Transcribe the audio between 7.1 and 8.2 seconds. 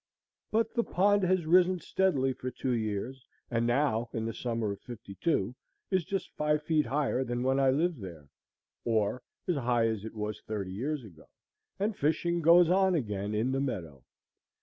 than when I lived